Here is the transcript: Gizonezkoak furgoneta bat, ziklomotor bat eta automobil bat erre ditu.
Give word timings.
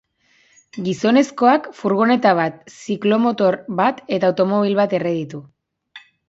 Gizonezkoak 0.85 1.67
furgoneta 1.81 2.31
bat, 2.39 2.57
ziklomotor 2.85 3.59
bat 3.81 4.01
eta 4.19 4.33
automobil 4.35 4.75
bat 4.81 4.97
erre 5.03 5.13
ditu. 5.21 5.45